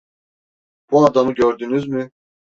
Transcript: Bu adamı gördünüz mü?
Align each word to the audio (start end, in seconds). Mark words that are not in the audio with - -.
Bu 0.91 1.05
adamı 1.05 1.33
gördünüz 1.33 1.87
mü? 1.87 2.11